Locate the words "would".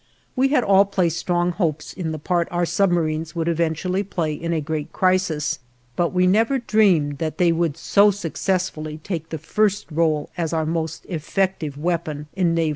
3.35-3.47, 7.51-7.77